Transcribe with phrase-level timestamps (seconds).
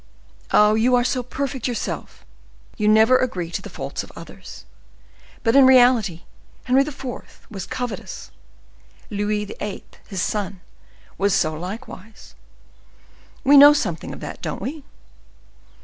[0.49, 0.73] "Oh!
[0.73, 2.25] you are so perfect yourself,
[2.75, 4.65] you never agree to the faults of others.
[5.43, 6.23] But, in reality,
[6.63, 7.45] Henry IV.
[7.51, 8.31] was covetous,
[9.11, 10.61] Louis XIII., his son,
[11.19, 12.33] was so likewise;
[13.43, 14.83] we know something of that, don't we?